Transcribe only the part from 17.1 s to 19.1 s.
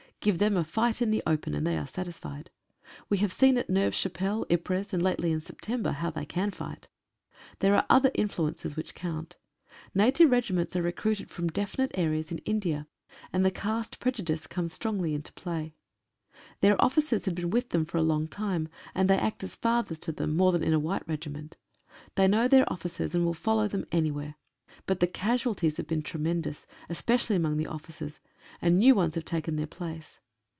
had been with them for a long time, and